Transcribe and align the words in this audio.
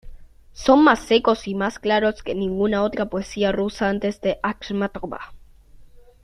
Son 0.53 0.83
más 0.83 0.99
secos 1.01 1.47
y 1.47 1.53
más 1.53 1.77
claros 1.77 2.23
que 2.23 2.33
ninguna 2.33 2.81
otra 2.81 3.05
poesía 3.05 3.51
rusa 3.51 3.87
antes 3.87 4.19
de 4.19 4.39
Ajmátova. 4.41 5.35